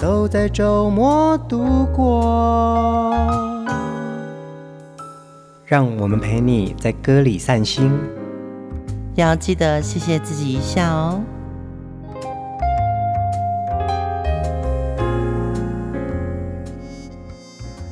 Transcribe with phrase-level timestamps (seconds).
[0.00, 3.14] 都在周末度过。
[5.66, 7.92] 让我们陪你在歌里散心，
[9.14, 11.20] 要记得谢谢自己一下哦。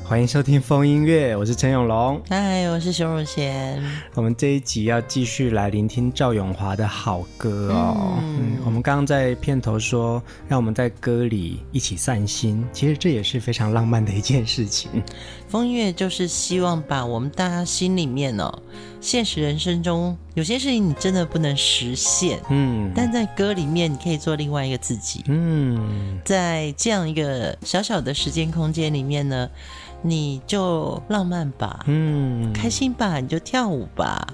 [0.09, 2.19] 欢迎收听风音乐，我是陈永龙。
[2.31, 3.79] 嗨，我是熊汝贤。
[4.15, 8.15] 我们这一集要继续来聆听赵永华的好歌哦。
[8.23, 14.91] 嗯，嗯，我们刚刚在片头说，让我们在歌里一起散心，其实这也是非常浪漫的一件事情。
[15.49, 18.53] 疯音乐就是希望把我们大家心里面哦，
[19.01, 29.49] 现实人生中有些事情你真的不能实现，嗯，但在歌里面你可以做另外一个自己，嗯，在这样一个小小的时间空间里面呢。
[30.01, 34.29] 你就浪漫吧，嗯，开心吧，你就跳舞吧。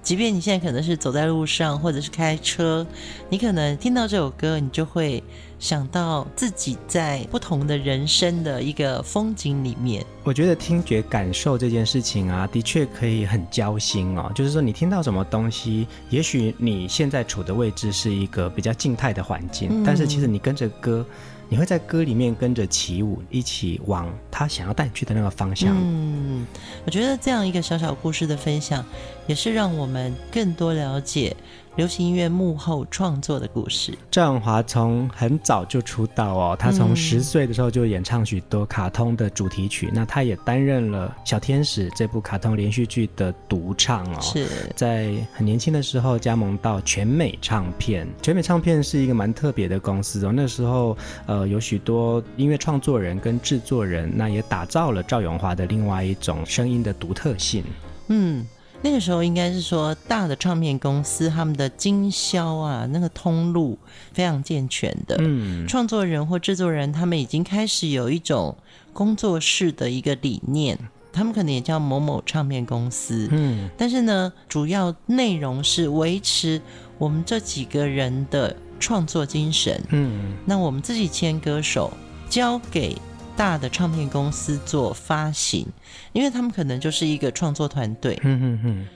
[0.00, 2.86] 即便你现在可能是走在路上，或者是开车，
[3.28, 5.20] 你可能听到这首歌，你就会
[5.58, 10.04] 想到自己在不同的人生的一个风景里面。
[10.24, 14.30] 我觉得听觉感受这件事情啊，的确可以很交心哦。
[14.34, 21.04] 就是说，你听到什么东西，也许你现在处的位置是一个比较静态的环境，嗯，但是其实你跟着歌。
[21.50, 25.74] 你会在歌里面跟着起舞，一起往他想要带你去的那个方向。
[25.80, 26.46] 嗯，
[26.84, 28.84] 我觉得这样一个小小故事的分享，
[29.26, 31.34] 也是让我们更多了解。
[31.78, 33.96] 流行音乐幕后创作的故事。
[34.10, 44.20] 赵咏华从很早就出道哦，他从十岁的时候就演唱许多卡通的主题曲，嗯、那他也担任了《小天使》这部卡通连续剧的独唱哦。
[44.20, 50.32] 是在很年轻的时候加盟到全美唱片，全美唱片是一个蛮特别的公司哦。
[50.34, 57.62] 那时候呃有许多音乐创作人跟制作人，那也打造了赵永华的另外一种声音的独特性。
[58.08, 58.44] 嗯。
[58.80, 63.76] 那个时候应该是说，大的唱片公司他们的经销啊，那个通路
[64.12, 65.16] 非常健全的。
[65.18, 68.56] 嗯，创作人或制作人他们已经开始有一种
[68.92, 70.78] 工作室的一个理念，
[71.12, 73.28] 他们可能也叫某某唱片公司。
[73.32, 76.60] 嗯，但是呢，主要内容是维持
[76.98, 79.82] 我们这几个人的创作精神。
[79.90, 81.92] 嗯，那我们自己签歌手
[82.30, 82.96] 交给。
[83.38, 85.64] 大的唱片公司做发行，
[86.12, 88.20] 因为他们可能就是一个创作团队，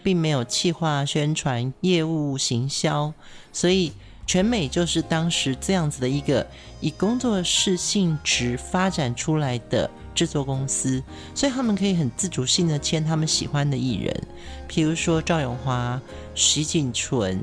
[0.03, 3.14] 并没有企划、宣传、业务、行销，
[3.52, 3.92] 所以
[4.26, 6.44] 全美就是当时这样子的一个
[6.81, 11.00] 以工作室性质发展出来的制作公司，
[11.36, 14.22] 所以他们可以很自主性的签他们喜欢的艺人，
[14.69, 16.02] 譬如说赵咏华、
[16.34, 17.38] 徐锦纯。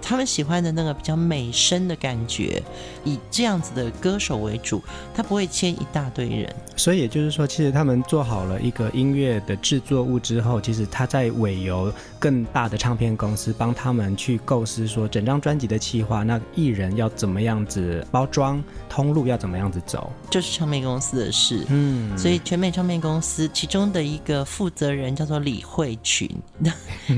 [0.00, 2.62] 他们喜欢的那个比较美声的感觉，
[3.04, 4.82] 以这样子的歌手为主，
[5.14, 6.54] 他不会签一大堆人。
[6.76, 21.64] 所以也就是说，其实他们做好了一个音乐的制作物之后，其实他在委由更大的唱片公司帮他们去构思说整张专辑的企划，那艺人要怎么样子包装，通路要怎么样子走，就是唱片公司的事。
[21.68, 26.28] 嗯，所以全美唱片公司其中的一个负责人叫做李慧群，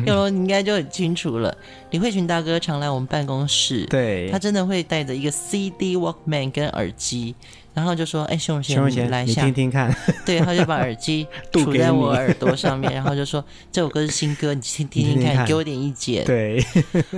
[0.06, 1.56] 有了你应该就很清楚了。
[1.90, 7.34] 李慧群大哥常来我们办公室，对，他真的会带着一个 CD Walkman 跟耳机，
[7.72, 16.62] 然后就说：“哎，熊先生，你来一下，你听听看。”对，他就把耳机 杵在我耳朵上面，然后就说：“这首歌是新歌，你听听听看，听听看给我点意见。”对，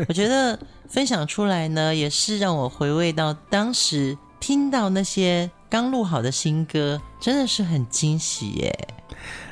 [0.08, 0.58] 我觉得
[0.88, 8.88] 分享出来呢，也是让我回味到当时听到那些刚录好的新歌，真的是很惊喜耶。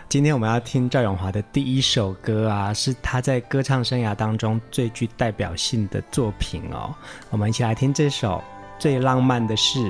[0.09, 6.95] 今天我们要听赵咏华的第一首歌啊，是他在歌唱生涯当中最具代表性的作品哦。
[7.29, 8.43] 我们一起来听这首
[8.81, 9.81] 《最浪漫的事》。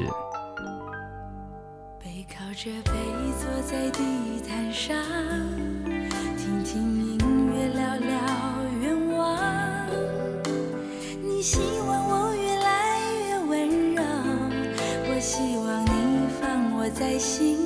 [2.03, 2.93] 背靠着背
[3.39, 4.01] 坐在地
[4.49, 4.97] 毯上，
[6.39, 7.19] 听听音
[7.53, 8.19] 乐，聊聊
[8.81, 9.39] 愿望。
[11.23, 12.99] 你希望我越来
[13.29, 14.03] 越温柔，
[15.11, 17.66] 我希望你放我在心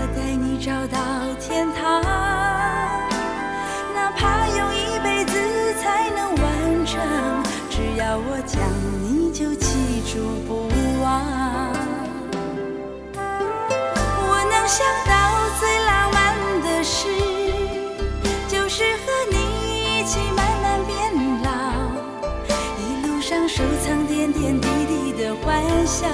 [0.00, 0.98] 我带你找到
[1.38, 2.00] 天堂。
[3.94, 5.34] 哪怕用一辈子
[5.74, 6.98] 才能完成。
[7.68, 8.62] 只要我讲，
[9.02, 10.70] 你就记住不
[11.02, 11.20] 忘。
[14.24, 15.12] 我能想到
[15.60, 16.18] 最浪漫
[16.62, 17.06] 的事，
[18.48, 21.12] 就是和你一起慢慢变
[21.42, 21.50] 老，
[22.78, 26.08] 一路上收藏点点滴滴的欢笑，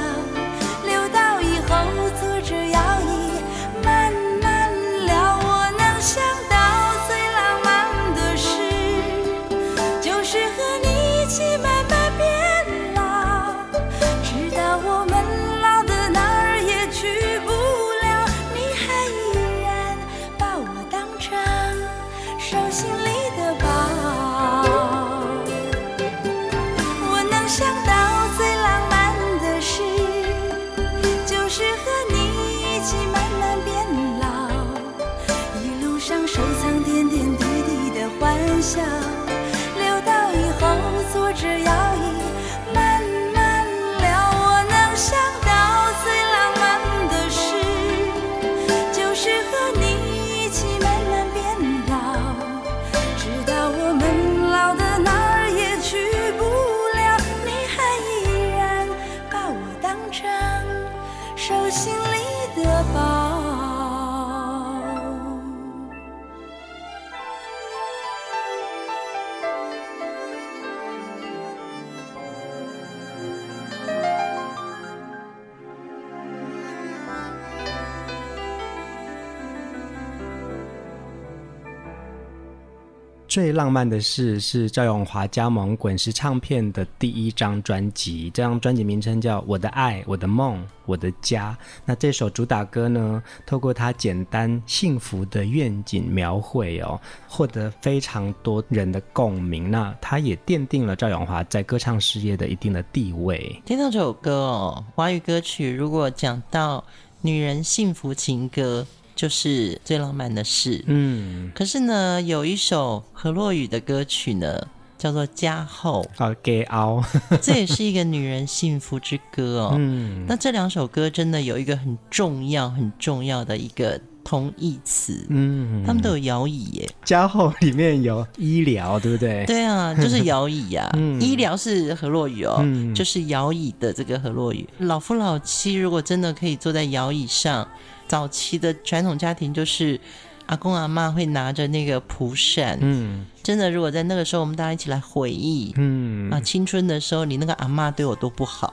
[83.37, 91.55] 最浪漫的事是赵永华加盟滚石唱片的第一张专辑，这张专辑名称叫《我的爱、我的梦、我的家》。
[91.85, 96.99] 那这首主打歌呢，透过它简单幸福的愿景描绘哦，
[97.29, 99.71] 获得非常多人的共鸣。
[99.71, 103.61] 那它也奠定了赵永华在歌唱事业的一定的地位。
[103.67, 106.83] 听到这首歌哦，华语歌曲如果讲到
[107.21, 108.87] 女人幸福情歌。
[109.17, 111.51] 就是最浪漫的事，嗯。
[111.55, 114.69] 可是呢，有一首何洛雨的歌曲呢，
[114.99, 117.03] 叫做《家后》啊，给熬，
[117.41, 119.75] 这也是一个女人幸福之歌哦。
[119.79, 120.27] 嗯。
[120.29, 126.91] 那这两首歌真的有一个很重要、很重要的一个同义词，嗯，他们都有摇椅耶。
[127.03, 129.47] 家后里面有医疗，对不对？
[129.47, 130.93] 对啊，就是摇椅呀、啊。
[131.01, 131.19] 嗯。
[131.23, 134.69] 医疗是何洛雨哦，嗯、就是摇椅的这个何洛雨。
[134.77, 137.67] 老夫老妻如果真的可以坐在摇椅上。
[138.09, 139.99] 早期的传统家庭就是
[140.47, 146.31] 阿公阿妈会拿着那个蒲扇，嗯，真的，如果在那个时候我们大家一起来回忆，嗯。
[146.31, 148.73] 啊，青春的时候你那个阿妈对我多不好，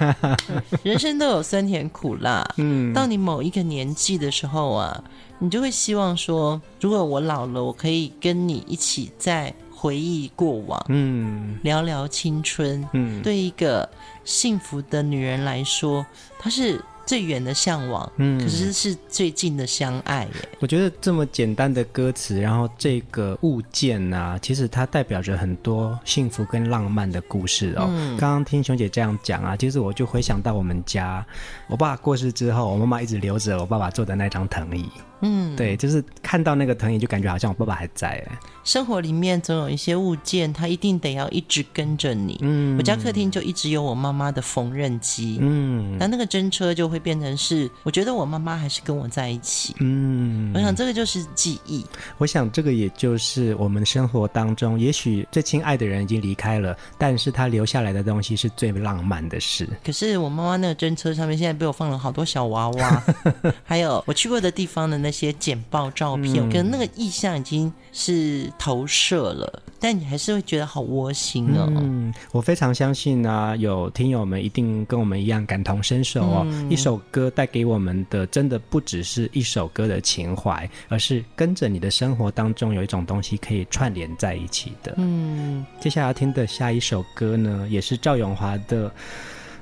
[0.82, 5.04] 人生都有酸甜苦辣，嗯，到你某一个年纪的时候啊，
[5.38, 13.86] 你就会希望说，如果我老了，我可以跟你一起再回忆过往，嗯，聊聊青春，嗯，对一个
[14.24, 16.06] 幸福的女人来说，
[16.38, 16.80] 她是。
[17.06, 20.48] 最远的向往，嗯，可是是最近的相爱耶。
[20.58, 27.86] 我觉得这么简单的歌词，然后这个物件啊，其实它代表着很多幸福跟浪漫的故事哦。
[27.88, 31.24] 嗯，刚刚听熊姐这样讲啊，其实我就回想到我们家，
[31.68, 34.90] 我爸过世之后，我妈妈一直留着我爸爸坐的那张藤椅。
[35.20, 38.38] 嗯，对，就是看到那个藤椅，就感觉好像我爸爸还在哎。
[38.64, 42.38] 生活里面总有一些物件，它一定得要一直跟着你。
[42.42, 45.38] 嗯，我家客厅就一直有我妈妈的缝纫机。
[45.40, 49.74] 嗯，那那个针车就会变成是，我觉得我妈妈还是跟我在一起。
[49.80, 51.84] 嗯，我想这个就是记忆。
[52.18, 59.66] 我想这个也就是我们生活当中，也许最亲爱的人已经离开了，但是他留下来的东西是最浪漫的事。
[59.84, 63.02] 可是我妈妈那个针车上面现在被我放了好多小娃娃，
[63.64, 65.05] 还有我去过的地方的那。
[65.06, 71.68] 那些简报照片，跟、嗯、那个意象已经是投射了，但你还是会觉得好窝心哦。
[71.76, 76.44] 嗯，我非常相信啊，有听友们一定跟我们一样感同身受哦。
[76.50, 84.92] 嗯、一首歌带给我们的，真的不只是一首歌的情怀，而是跟着你的生活当中有一种东西可以串联在一起的。
[84.96, 88.90] 嗯，接下来要听的下一首歌呢，也是赵咏华的。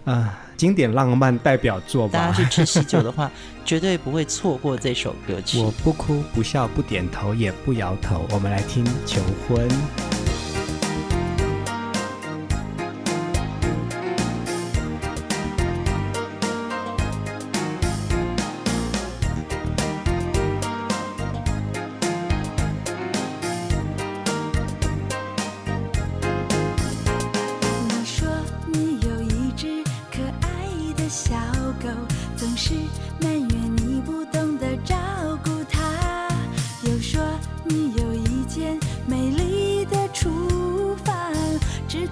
[0.05, 2.19] 啊、呃，经典浪漫代表作吧。
[2.19, 3.31] 大家去吃喜酒的话，
[3.65, 5.61] 绝对不会错过这首歌曲。
[5.61, 9.69] 我不哭不笑不点头也不摇头，我们来听《求婚》。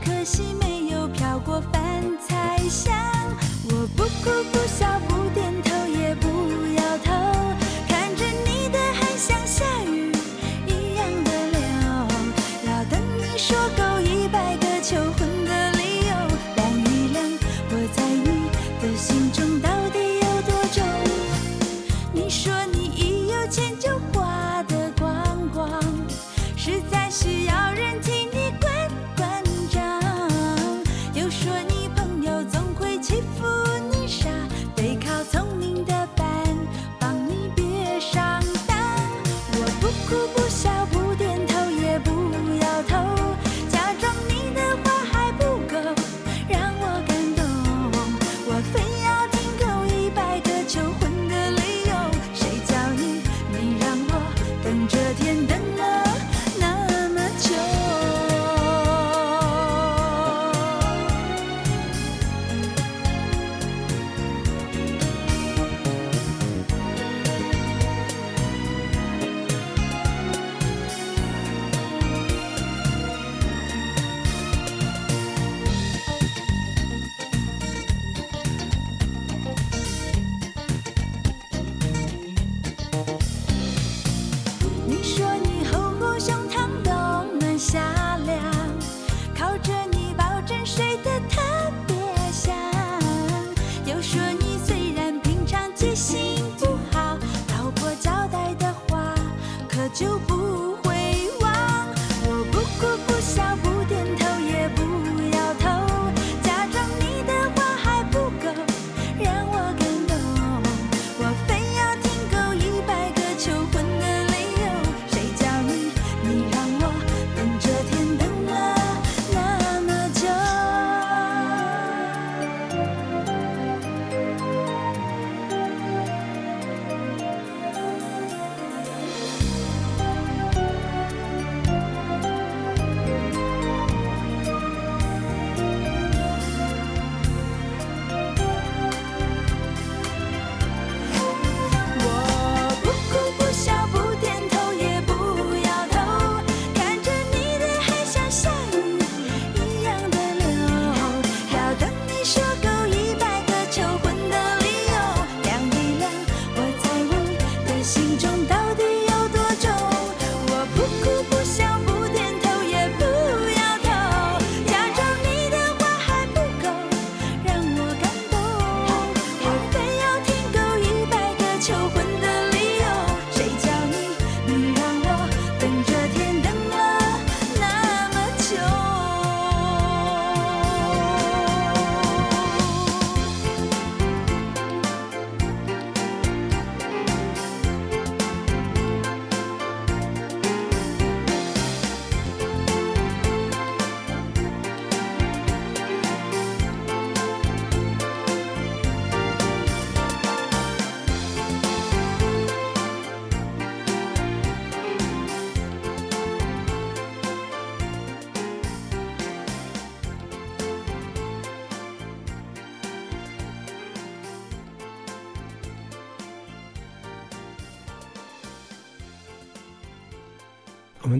[0.05, 2.93] 可惜没有飘过饭菜香
[3.67, 4.82] 我不哭不笑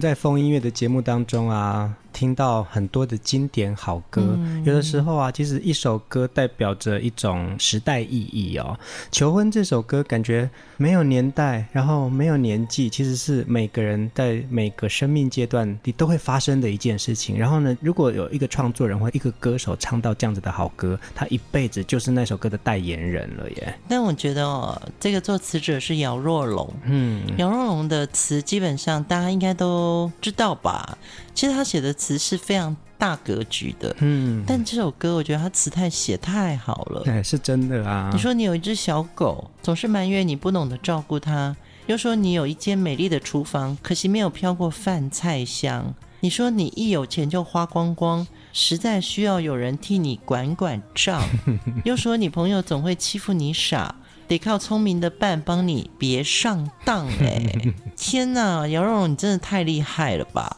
[0.03, 8.77] 在风音乐的节目当中啊，听到很多的经典好歌，有的时候啊，其实一首歌代表着一种时代意义哦。
[9.11, 17.37] 求婚这首歌感觉没有年代，然后没有年纪，其实是每个人在每个生命阶段你都会发生的一件事情。
[17.37, 23.79] 然后呢，如果有一个创作人或一个歌手唱到这样子的好歌，他一辈子就是那首歌的代言人了耶。
[23.87, 30.97] 但我觉得哦，这个作词者是姚若龙，嗯，姚若龙的词基本上大家应该都知道吧？
[31.33, 38.09] 其实他写的词是非常大格局的，嗯，但这首歌我觉得它词太写太好了，哎，是真的啊。
[38.13, 41.53] 你说你有一只小狗，总是埋怨你不懂得照顾它；
[41.87, 45.93] 又说你有一间美丽的厨房，可惜没有飘过饭菜香。
[46.21, 51.19] 你说你一有钱就花光光，实在需要有人替你管管账；
[51.83, 53.93] 又说你朋友总会欺负你傻。
[54.27, 57.43] 得靠聪明的伴帮你别上当哎！
[57.95, 60.55] 天哪，姚若龙你真的太厉害了吧！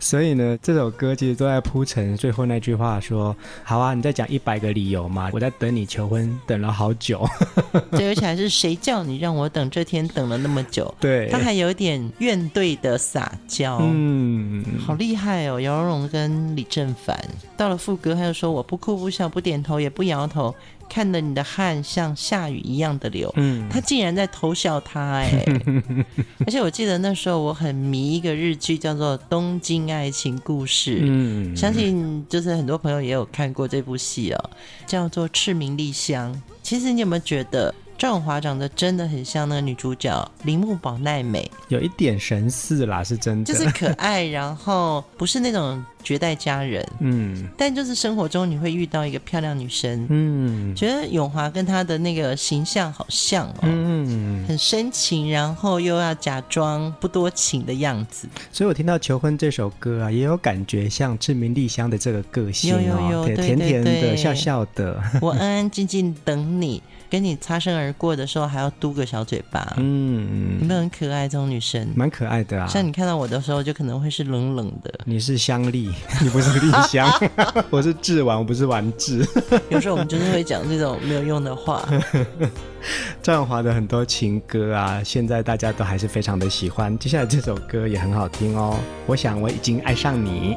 [0.00, 7.26] 所以呢，这首歌其实都在铺陈最后那句话说：“好啊，你再讲一百个理由嘛，我在等你求婚，等了好久。
[7.92, 10.92] ”对而且还是谁叫你让我等这天等了那么久？
[10.98, 15.60] 对，他还有点怨怼的撒娇，嗯，好厉害哦！
[15.60, 17.18] 姚若龙跟李正凡
[17.56, 20.54] 到了副歌，他又说：“我不哭不笑不点头也不摇头。”
[20.88, 25.44] 看着你的汗像下雨一样的流，嗯，他竟然在偷笑他哎！
[26.46, 34.50] 而且我记得那时候我很迷一个日剧，叫做《东京爱情故事》，嗯，相信就是很多朋友也有看过这部戏哦，
[34.86, 36.34] 叫做《赤名丽香》。
[36.62, 37.74] 其实你有没有觉得？
[37.98, 66.80] 赵永华长得真的很像那个女主角铃木保奈美，有一点神似啦，是真的，就是可爱，然后不是那种绝代佳人， 嗯，但就是生活中你会遇到一个漂亮女生，嗯，觉得永华跟她的那个形象好像哦，嗯，很深情，然后又要假装不多情的样子，所以我听到《求婚》这首歌啊，也有感觉像志明莉香的这个个性哦，有有有，对，甜甜的，笑笑的， 我安安静静等你。
[67.10, 71.28] 跟你擦身而过的时候，还要嘟个小嘴巴，嗯，有没有很可爱？
[71.28, 72.66] 这种女生蛮可爱的啊。
[72.66, 74.92] 像你看到我的时候，就可能会是冷冷的。
[75.04, 75.90] 你是香丽，
[76.20, 77.10] 你不是丽香，
[77.70, 79.26] 我是智玩，我不是玩智。
[79.70, 81.88] 有时候我们就是会讲这种没有用的话。
[83.22, 86.96] 赵咏华的很多情歌啊，现在大家都还是非常的喜欢。
[86.98, 88.78] 接下来这首歌也很好听哦。
[89.06, 90.56] 我想我已经爱上你。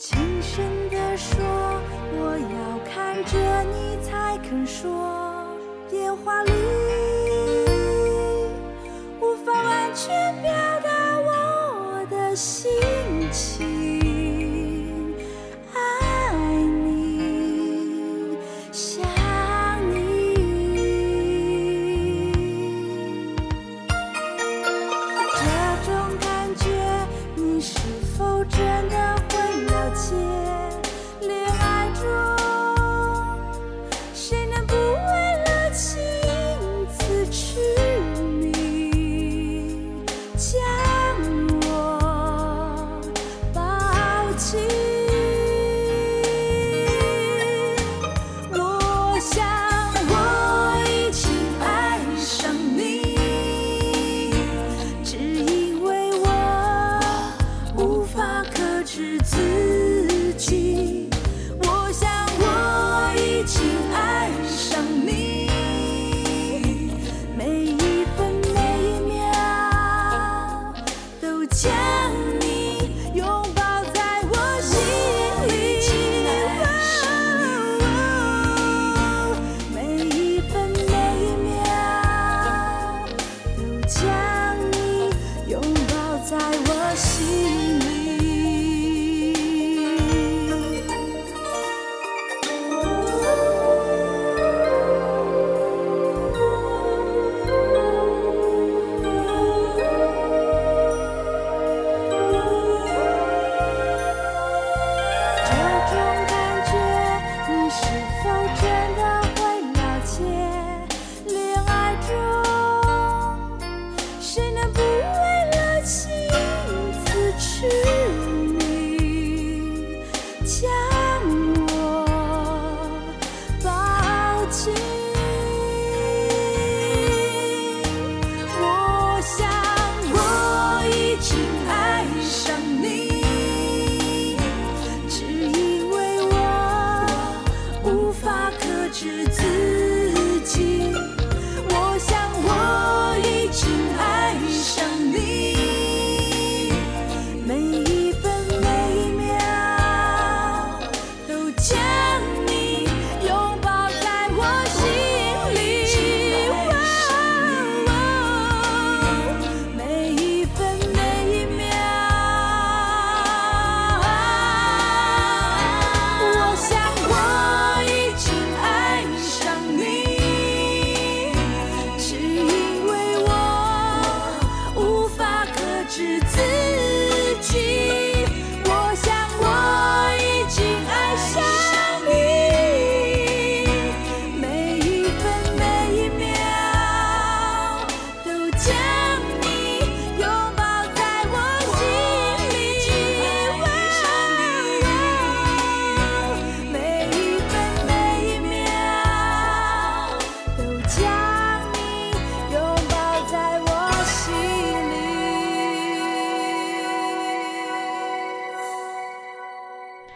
[0.00, 1.38] 轻声的说
[2.14, 5.54] 我要看着你才肯说。
[5.90, 6.52] 电话里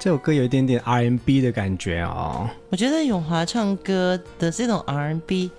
[0.04, 2.46] 这首歌有一点点 R&B 的感觉哦。
[2.68, 5.50] 我觉得永华唱歌的这种 R&B。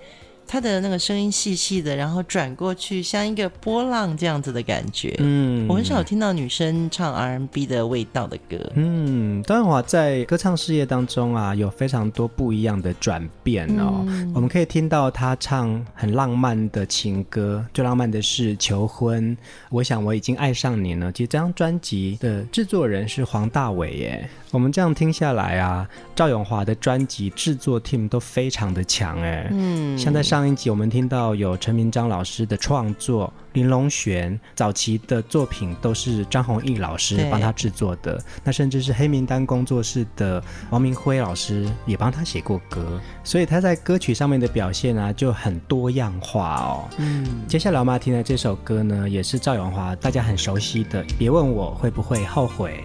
[0.48, 5.14] 他的那个声音细细的，然后转过去像一个波浪这样子的感觉。
[5.18, 8.56] 嗯，我很少听到女生唱 R&B 的味道的歌。
[8.76, 14.04] 嗯，张咏华在歌唱事业当中啊，有非常多不一样的转变哦。
[14.06, 19.36] 嗯、我们可以听到他唱很浪漫的情歌，最浪漫的是求婚。
[19.68, 21.10] 我想我已经爱上你了。
[21.10, 24.30] 其实这张专辑的制作人是黄大炜耶。
[24.52, 29.48] 我们这样听下来啊，赵永华的专辑制作 team 都非常的强哎。
[29.50, 30.36] 嗯，像在上。
[30.70, 46.88] 我们听到有陈明章老师的创作，林隆璇早期的作品都是张弘毅老师帮他制作的，那甚至是黑名单工作室的王明辉老师也帮他写过歌，所以他在歌曲上面的表现啊就很多样化哦。
[46.98, 52.82] 嗯，接下来我们要听的这首歌呢，也是赵咏华大家很熟悉的，别问我会不会后悔。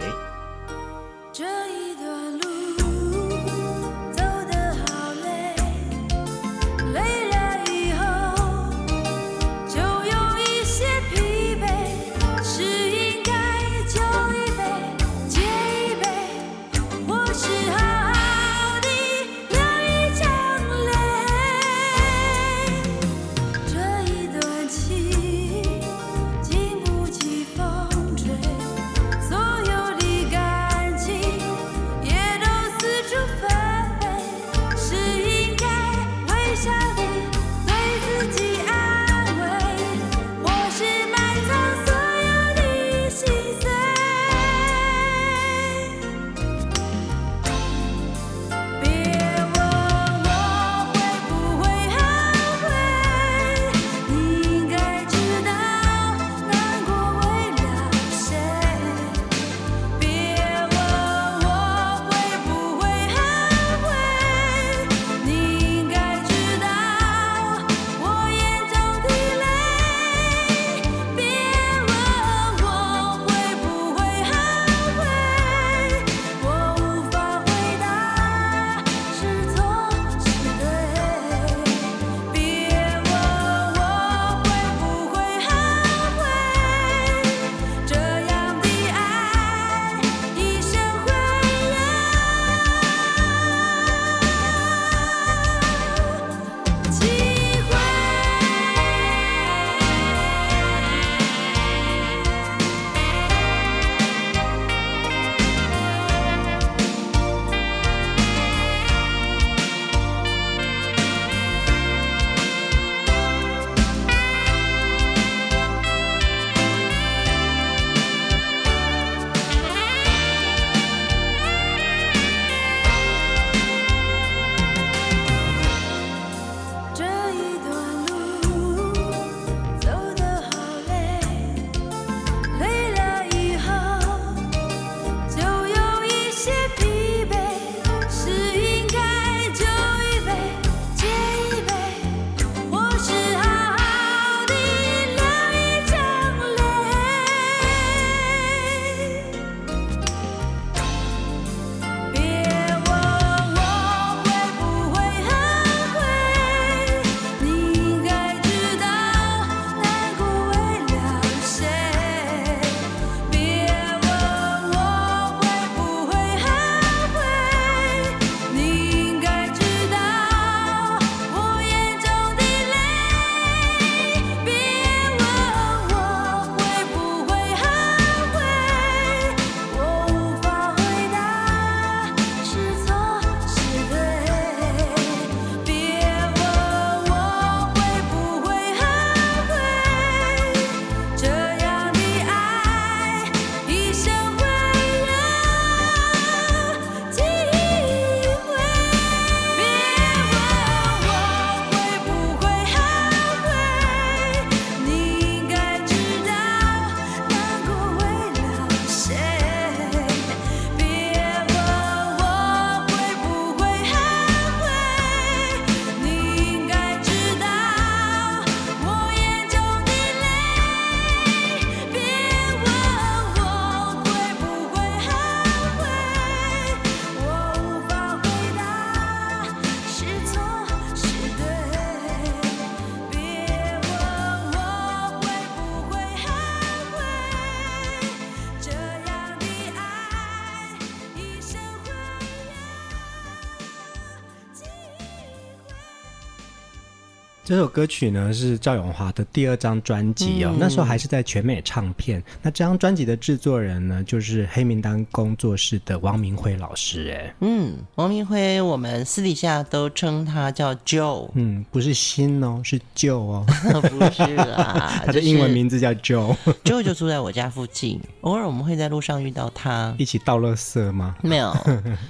[247.61, 252.23] 首歌曲呢是赵咏华的第二张专辑哦，嗯、那时候还是在全美唱片。
[252.41, 257.11] 那这张专辑的制作人呢，就是黑名单工作室的王明辉老师。
[257.15, 261.29] 哎，嗯，王明辉，我们私底下都称他叫 Joe。
[261.35, 263.45] 嗯，不是新哦，是旧哦，
[263.91, 266.35] 不是啦， 他的英文名字叫 Joe。
[266.65, 271.15] Joe 就住在我家附近，偶尔我们会在路上遇到他，一起倒垃圾吗？
[271.21, 271.55] 没有，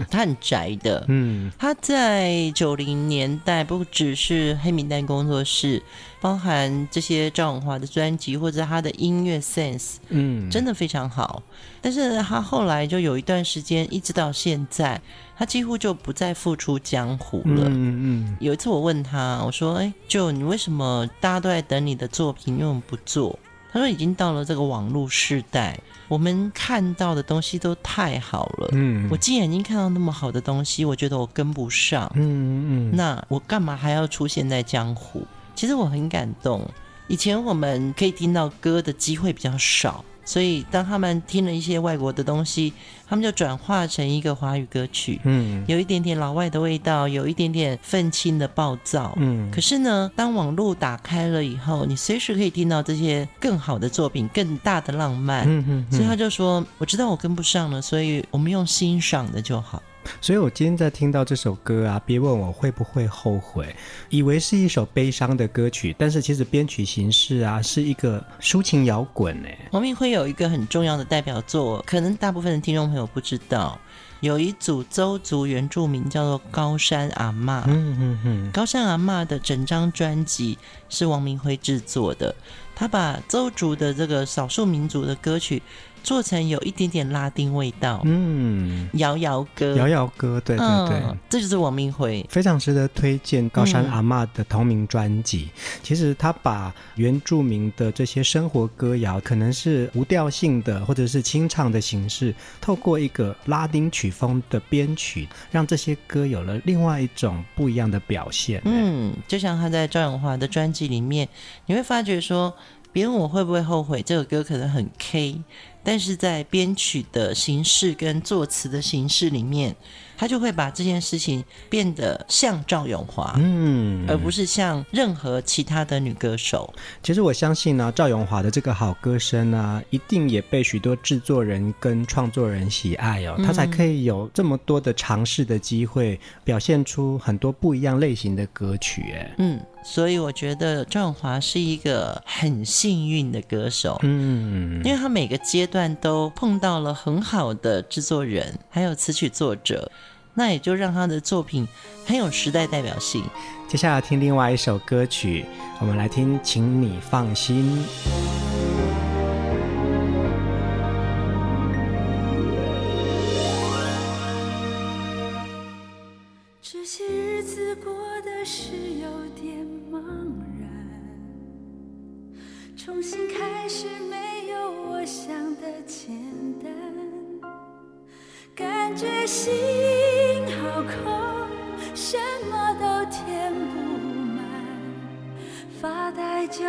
[0.09, 1.03] 他很宅的。
[1.09, 5.81] 嗯，他在九零年代不只是黑名单工作室，
[6.19, 11.41] 包含这些赵永华的专辑或者他的音乐 sense，嗯，真的非常好。
[11.81, 15.01] 但是他后来就有一段时间，一直到现在，
[15.35, 17.63] 他几乎就不再复出江湖了。
[17.65, 18.37] 嗯嗯。
[18.39, 23.37] 有一次我问他，我说：“哎，就你为什么大家都在等你的作品，因为我们不做？”
[23.73, 25.79] 他说：“已经到了这个网络时代，
[26.11, 28.67] 我们看到的东西都太好了。
[28.73, 32.11] 嗯，我既然已经看到那么好的东西，我觉得我跟不上。
[32.15, 35.25] 嗯嗯，那我干嘛还要出现在江湖？
[35.55, 36.69] 其实我很感动。
[37.07, 42.71] 以前我们可以听到歌的机会比较少。”所以，当他们听了一些外国的东西，
[43.05, 49.51] 他们就转化成一个华语歌曲，嗯，有一点点老外的味道，有一点点愤青的暴躁，嗯。
[49.51, 55.91] 可是呢，当网络打开了以后，你随时可以听到这些更好的作品，更大的浪漫，嗯嗯。
[55.91, 59.83] 所以他就说：“我知道我跟不上了，所以我们用欣赏的就好。”
[60.19, 63.75] 所以，我今天在听到这首歌啊，别问我会不会后悔，
[64.09, 69.47] 以为是一首悲伤的歌曲，但是其实编曲形式啊，是一个抒情摇滚呢。
[69.71, 73.79] 王明辉有一个很重要的代表作，可能大部分的听众朋友不知道，
[74.19, 77.63] 有一组邹族原住民叫做高山阿嬷。
[77.67, 80.57] 嗯嗯嗯，高山阿嬷的整张专辑
[80.89, 82.35] 是王明辉制作的，
[82.75, 85.61] 他把邹族的这个少数民族的歌曲。
[86.03, 93.47] 做成有一点点拉丁味道，嗯，摇摇歌，摇摇歌，对对对，嗯，这就是王明辉，非常值得推荐。
[93.49, 108.61] 高山阿嬷的同名专辑，嗯，其实他把原住民的这些生活歌谣，可能是无调性的或者是清唱的形式，透过一个拉丁曲风的编曲，让这些歌有了另外一种不一样的表现。
[108.65, 111.27] 嗯，就像他在赵咏华的专辑里面，
[111.65, 112.53] 你会发觉说，
[112.93, 114.01] 别人我会不会后悔？
[114.01, 115.41] 这首歌可能很 K。
[115.83, 119.75] 但是在编曲的形式跟作词的形式里面，
[120.17, 126.71] 他就会把这件事情变得像赵咏华，嗯，而不是像任何其他的女歌手。
[127.01, 139.13] 其实我相信呢、啊，赵咏华的这个好歌声啊，一定也被许多制作人跟创作人喜爱哦，他才可以有这么多的尝试的机会，表现出很多不一样类型的歌曲。
[139.13, 139.59] 哎，嗯。
[139.83, 149.91] 所以我觉得赵咏华是一个很幸运的歌手，嗯，因为他每个阶段都碰到了很好的制作人，还有词曲作者，
[150.35, 151.67] 那也就让他的作品
[152.05, 153.23] 很有时代代表性。
[153.67, 155.45] 接下来听另外一首歌曲，
[155.79, 157.85] 我们来听《请你放心》。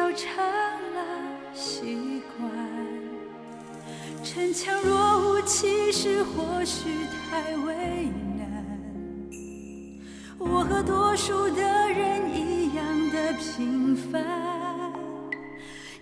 [0.02, 0.98] 呆就成了
[1.54, 2.50] 习惯，
[4.24, 6.88] 逞强若无其事或许
[7.30, 8.42] 太为难。
[10.38, 14.20] 我和多数的人一样的平凡，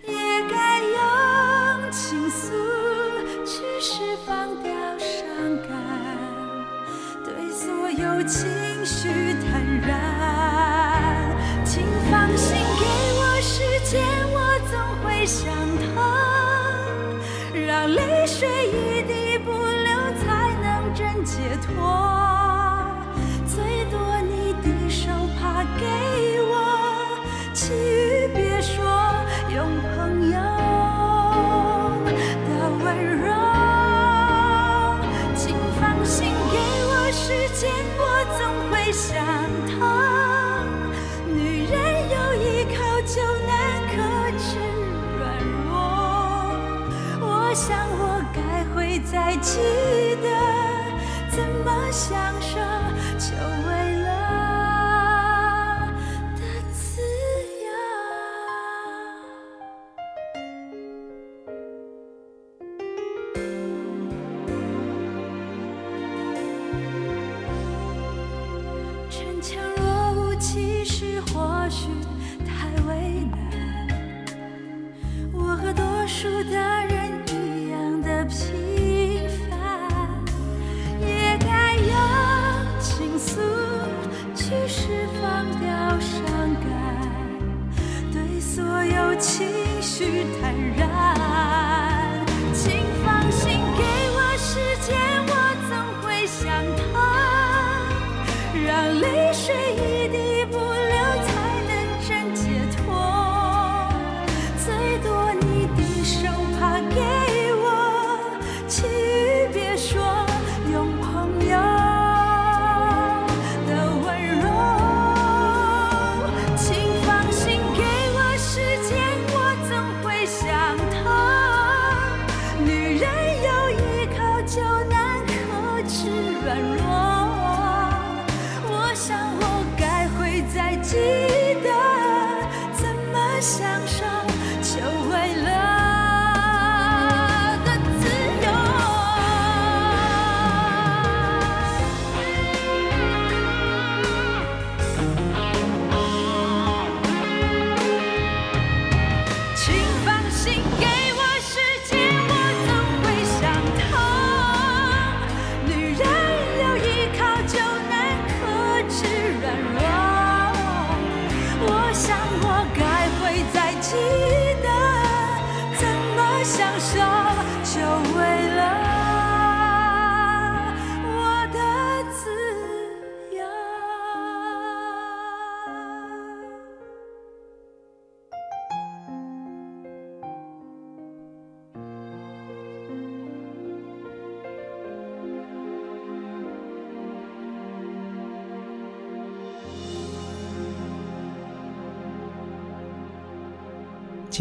[0.07, 0.13] 也
[0.49, 2.51] 该用倾诉
[3.45, 5.21] 去释放掉伤
[5.69, 5.69] 感，
[7.23, 8.49] 对所有情
[8.83, 9.91] 绪坦然。
[11.63, 12.85] 请放心，给
[13.15, 13.63] 我时，
[15.31, 15.47] 想
[15.95, 15.97] 他，
[17.53, 22.40] 让泪水一滴不流，才能真解脱。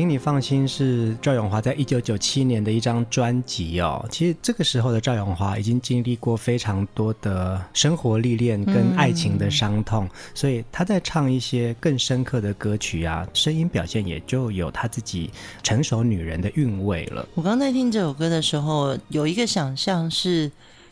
[0.00, 4.02] 请你放心，是赵永华在一九九七年的一张专辑哦。
[4.10, 15.30] 其实这个时候的赵永华已经经历过非常多的生活历练跟爱情的伤痛，所以他在唱一些更深刻的歌曲啊，声音表现也就有他自己
[15.62, 17.28] 成熟女人的韵味了。
[17.34, 20.50] 我刚在听这首歌的时候，有一个想象是。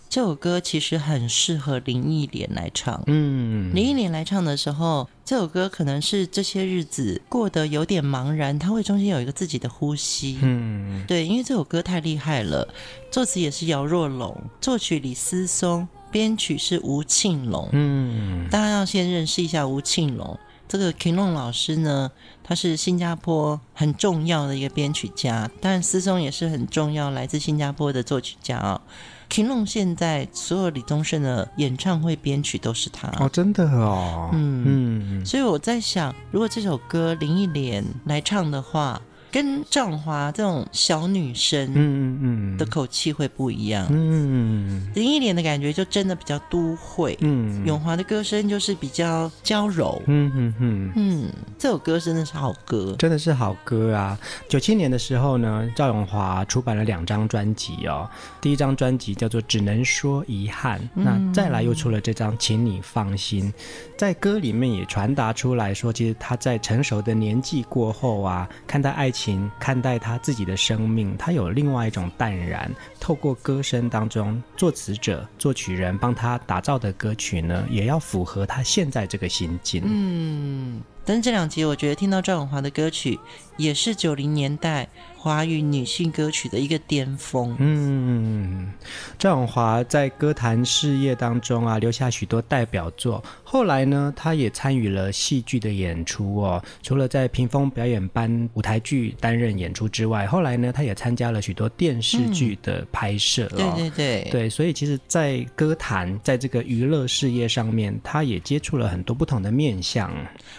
[0.09, 3.03] 这首歌其实很适合林忆莲来唱。
[3.07, 10.39] 嗯，林忆莲来唱的时候，这首歌可能是这些日子过得有点茫然，他会中间有一个自己的呼吸。
[10.41, 12.67] 嗯，对，因为这首歌太厉害了，
[13.11, 17.69] 作词也是姚若龙，作曲李思松，编曲是吴庆隆。
[17.73, 20.39] 嗯，大家要先认识一下吴庆隆。
[20.67, 22.11] 这个 King Long 老师呢，
[22.43, 28.81] 他是新加坡很重要的一个编曲家，当然思松也是很重要，来自新加坡的作曲家啊、哦。
[29.29, 33.09] King Long 现在所有李宗盛的演唱会编曲都是他。
[33.19, 35.21] 哦，真的哦，嗯。
[35.21, 39.01] 嗯，所以我在想，如果这首歌林忆莲来唱的话。
[39.31, 50.93] 跟赵咏华这种小女生，嗯嗯的口气会不一样，嗯，林忆莲的感觉就真的比较都会，嗯，永华的歌声就是比较娇柔，嗯嗯嗯。
[50.97, 54.19] 嗯，这首歌真的是好歌，真的是好歌啊！
[54.49, 58.09] 九七年的时候呢，赵永华出版了两张专辑哦，
[58.41, 63.53] 第一张专辑叫做《只能说遗憾》，那再来又出了这张《请你放心》，
[63.99, 69.51] 在歌里面也传达出来说，其实他在成熟的年纪过后啊，看待爱情。
[69.59, 72.71] 看待他自己的生命，他有另外一种淡然。
[73.01, 79.83] 透过歌声当中，作词者、作曲人帮他打造的歌曲呢，也要符合他现在这个心境。
[79.85, 83.19] 嗯，但是这两集我觉得听到赵咏华的歌曲，
[83.57, 84.87] 也是九零年代。
[85.21, 87.55] 华语女性歌曲的一个巅峰。
[87.59, 88.73] 嗯，
[89.19, 93.23] 赵咏华在歌坛事业当中啊，留下许多代表作。
[93.43, 96.63] 后来呢，她也参与了戏剧的演出哦。
[96.85, 103.57] 除了在屏风表演班舞台剧担任演出之外，后来呢，她也参加了许多电视剧的拍摄哦。
[103.57, 110.15] 嗯，对对对，对，所以其实，在歌坛，在这个娱乐事业上面，她也接触了很多不同的面相。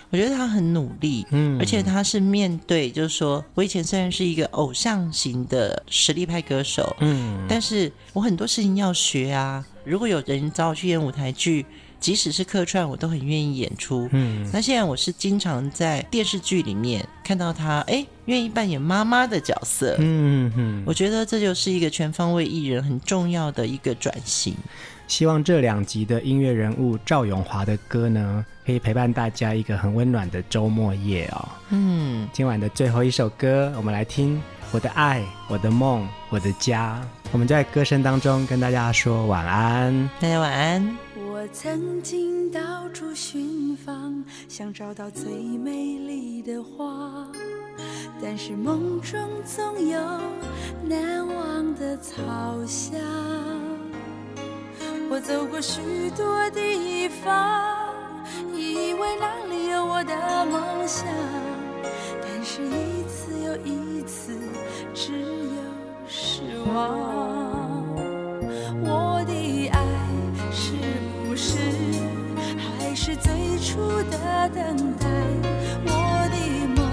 [0.10, 4.50] 我觉得她很努力，嗯，而且他是面对，就是说我以前虽然是一个。
[4.60, 9.64] 偶像型的实力派歌手，嗯，但是我很多事情要学啊。
[9.86, 11.66] 如果有人找我去演舞台剧，
[12.00, 14.10] 即使是客串，我都很愿意演出。
[14.12, 19.96] 嗯，那现在我是经常在电视剧里面看到他，哎，愿意扮演妈妈的角色。
[20.00, 24.56] 嗯嗯，我觉得这就是一个全方位艺人很重要的一个转型。
[25.10, 31.50] 希望这两集的音乐人物赵永华的歌呢，可以陪伴大家一个很温暖的周末夜哦。
[31.72, 34.38] 嗯，今晚的最后一首歌，我们来听
[34.72, 37.02] 《我的爱，我的梦，我的家》。
[37.32, 40.98] 我们在歌声当中跟大家说晚安，大家晚安。
[41.16, 47.28] 我曾经到处寻访，想找到最美丽的花，
[48.22, 50.00] 但是梦中总有
[50.88, 52.16] 难忘的草
[52.68, 53.00] 香。
[55.10, 57.94] 我走过许多地方，
[58.54, 60.16] 以为那里有我的
[60.46, 61.06] 梦想，
[62.22, 64.38] 但是一次又一次，
[64.94, 65.62] 只有
[66.08, 66.42] 失
[66.74, 67.84] 望。
[68.82, 69.80] 我的爱
[70.52, 70.74] 是
[71.28, 71.58] 不是
[72.58, 75.08] 还是最初的等待？
[75.86, 75.92] 我
[76.32, 76.38] 的
[76.76, 76.86] 梦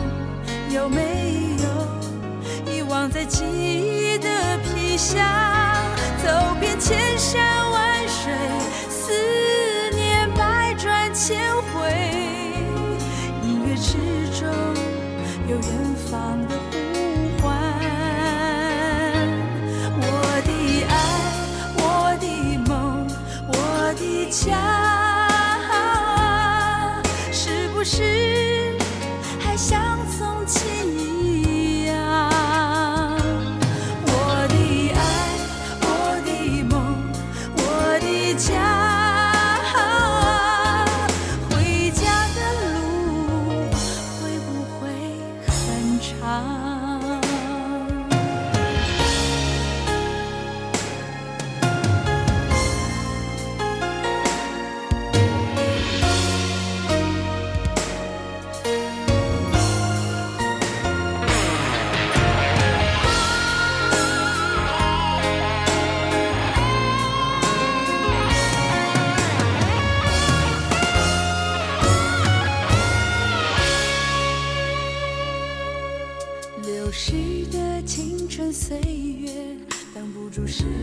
[0.71, 5.23] 有没有遗忘在记忆的皮箱？
[6.25, 7.71] 走遍千山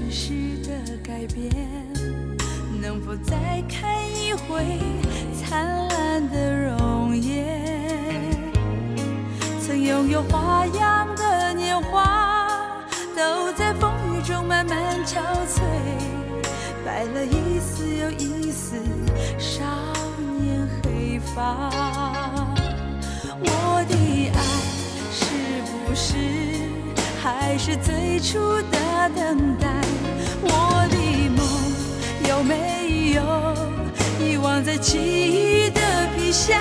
[0.09, 0.33] 世
[0.63, 1.49] 的改变
[2.81, 4.79] 能否再看一回
[5.33, 7.61] 灿烂的容颜
[9.61, 12.85] 曾拥有花样的年华
[13.15, 15.61] 都在风雨中慢慢憔悴
[16.85, 18.75] 白了一丝又一丝
[19.37, 19.63] 少
[20.39, 21.69] 年黑发。
[23.39, 24.41] 我的爱
[25.11, 25.25] 是
[25.71, 26.15] 不是
[27.21, 28.39] 还是最初
[28.71, 29.92] 的等待？
[30.43, 30.97] 我的
[31.29, 31.45] 梦
[32.29, 33.23] 有没有
[34.19, 35.81] 遗忘在记忆的
[36.15, 36.59] 皮箱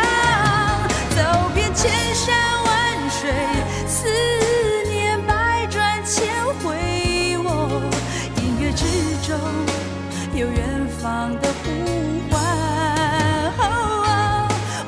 [1.10, 3.30] 走遍千山万水
[3.86, 4.08] 思
[4.88, 6.26] 念百转千
[6.62, 7.82] 回我
[8.36, 8.84] 音乐之
[9.26, 9.38] 中
[10.34, 12.40] 有远方的呼唤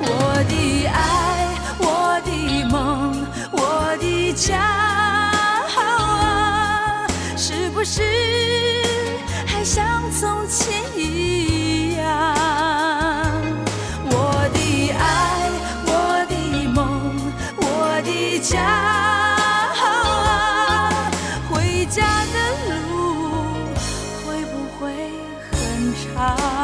[0.00, 0.96] 我的爱
[1.78, 4.94] 我的梦我的家
[7.36, 8.43] 是不是
[10.46, 12.04] 前一样
[14.04, 14.12] 我
[14.52, 15.50] 的爱
[15.86, 15.90] 我
[16.28, 17.16] 的梦
[17.56, 17.62] 我
[18.04, 18.54] 的家
[21.48, 22.36] 回家的
[22.90, 22.92] 路
[24.26, 24.82] 会不会
[25.50, 25.56] 很
[26.14, 26.63] 长？